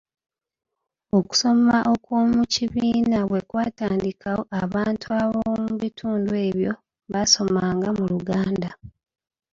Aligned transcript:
Okusoma 1.17 1.75
okw'omu 1.93 2.41
kibiina 2.53 3.19
bwe 3.29 3.41
kwatandikawo 3.49 4.41
abantu 4.63 5.07
ab'omu 5.21 5.65
bitundu 5.81 6.31
ebyo 6.47 6.73
baasomanga 7.11 7.89
mu 7.97 8.05
Luganda. 8.11 8.69